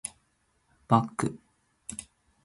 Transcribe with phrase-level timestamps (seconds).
[0.87, 1.37] バック